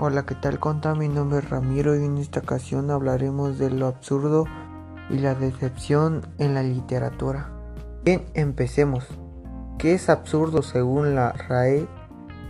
[0.00, 0.60] Hola, ¿qué tal?
[0.60, 4.44] Conta, mi nombre es Ramiro y en esta ocasión hablaremos de lo absurdo
[5.10, 7.50] y la decepción en la literatura.
[8.04, 9.04] Bien, empecemos.
[9.76, 11.88] ¿Qué es absurdo según la RAE?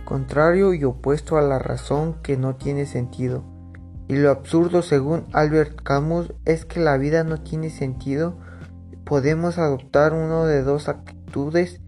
[0.05, 3.43] Contrario y opuesto a la razón que no tiene sentido.
[4.07, 8.37] Y lo absurdo según Albert Camus es que la vida no tiene sentido.
[9.05, 11.81] Podemos adoptar uno de dos actitudes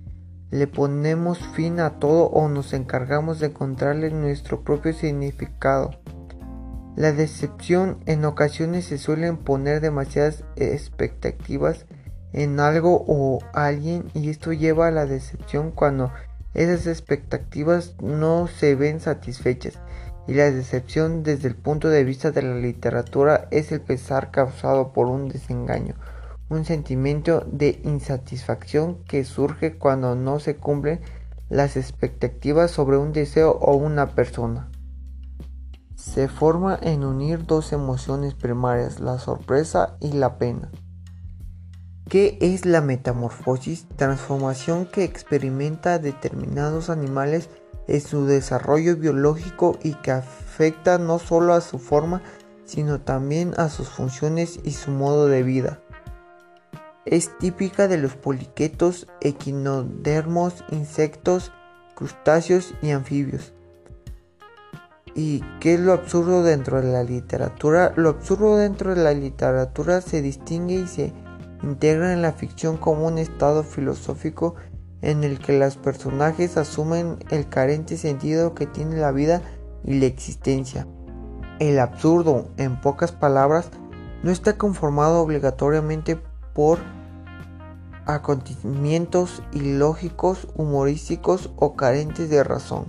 [0.52, 5.92] le ponemos fin a todo o nos encargamos de encontrarle nuestro propio significado.
[6.98, 11.86] La decepción en ocasiones se suelen poner demasiadas expectativas
[12.34, 16.12] en algo o alguien y esto lleva a la decepción cuando
[16.54, 19.80] esas expectativas no se ven satisfechas
[20.28, 24.92] y la decepción desde el punto de vista de la literatura es el pesar causado
[24.92, 25.96] por un desengaño
[26.52, 31.00] un sentimiento de insatisfacción que surge cuando no se cumplen
[31.48, 34.70] las expectativas sobre un deseo o una persona.
[35.96, 40.70] Se forma en unir dos emociones primarias, la sorpresa y la pena.
[42.10, 43.88] ¿Qué es la metamorfosis?
[43.96, 47.50] Transformación que experimenta determinados animales
[47.88, 52.22] en su desarrollo biológico y que afecta no solo a su forma,
[52.66, 55.80] sino también a sus funciones y su modo de vida.
[57.06, 61.52] Es típica de los poliquetos, equinodermos, insectos,
[61.96, 63.54] crustáceos y anfibios.
[65.16, 67.92] ¿Y qué es lo absurdo dentro de la literatura?
[67.96, 71.12] Lo absurdo dentro de la literatura se distingue y se
[71.64, 74.54] integra en la ficción como un estado filosófico
[75.02, 79.42] en el que los personajes asumen el carente sentido que tiene la vida
[79.84, 80.88] y la existencia.
[81.60, 83.72] El absurdo, en pocas palabras,
[84.22, 86.20] no está conformado obligatoriamente
[86.54, 86.80] por
[88.06, 92.86] acontecimientos ilógicos, humorísticos o carentes de razón.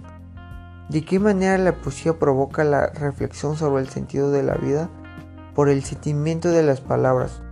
[0.88, 4.90] ¿De qué manera la poesía provoca la reflexión sobre el sentido de la vida?
[5.54, 7.42] Por el sentimiento de las palabras.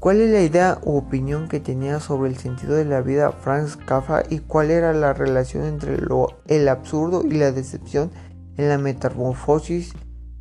[0.00, 3.76] ¿Cuál es la idea u opinión que tenía sobre el sentido de la vida Franz
[3.76, 8.10] Kafka y cuál era la relación entre lo, el absurdo y la decepción
[8.56, 9.94] en la metamorfosis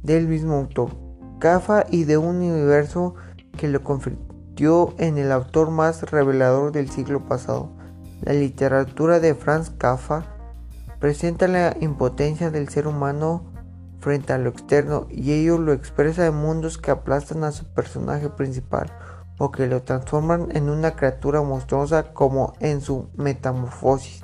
[0.03, 0.91] del mismo autor?
[1.39, 3.15] Kafka y de un universo
[3.57, 7.69] que lo conflictó en el autor más revelador del siglo pasado.
[8.21, 10.25] La literatura de Franz Kafka
[10.99, 13.43] presenta la impotencia del ser humano
[13.99, 18.29] frente a lo externo y ello lo expresa en mundos que aplastan a su personaje
[18.29, 18.93] principal
[19.39, 24.23] o que lo transforman en una criatura monstruosa como en su metamorfosis.